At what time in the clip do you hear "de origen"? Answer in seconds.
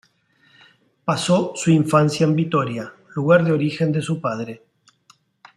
3.43-3.91